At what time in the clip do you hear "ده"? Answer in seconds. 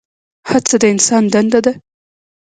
1.65-1.73